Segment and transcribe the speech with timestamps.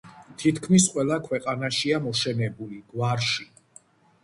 [0.43, 2.83] თითქმის ყველა ქვეყანაშია მოშენებული.
[2.97, 3.49] გვარში